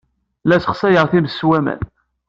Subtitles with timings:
[0.47, 1.81] La ssexsayeɣ times s waman.